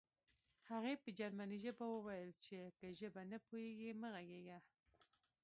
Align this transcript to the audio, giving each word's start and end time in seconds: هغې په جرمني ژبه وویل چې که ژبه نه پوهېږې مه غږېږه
هغې 0.69 0.93
په 1.03 1.09
جرمني 1.19 1.57
ژبه 1.65 1.85
وویل 1.89 2.31
چې 2.43 2.57
که 2.77 2.87
ژبه 2.99 3.21
نه 3.31 3.37
پوهېږې 3.47 3.89
مه 4.01 4.09
غږېږه 4.13 4.59